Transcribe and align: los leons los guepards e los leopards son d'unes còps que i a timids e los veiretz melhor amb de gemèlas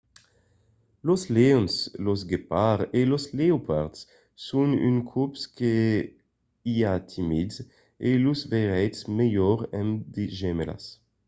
los 1.07 1.21
leons 1.35 1.73
los 2.05 2.19
guepards 2.29 2.85
e 2.99 3.01
los 3.11 3.25
leopards 3.37 3.99
son 4.47 4.67
d'unes 4.79 5.07
còps 5.11 5.41
que 5.57 5.73
i 6.73 6.75
a 6.91 6.93
timids 7.11 7.55
e 8.09 8.09
los 8.25 8.41
veiretz 8.51 8.99
melhor 9.19 9.57
amb 9.79 9.93
de 10.13 10.23
gemèlas 10.39 10.83